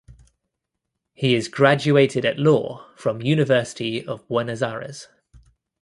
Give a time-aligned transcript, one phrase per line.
[1.13, 5.07] He is graduated at law from University of Buenos Aires.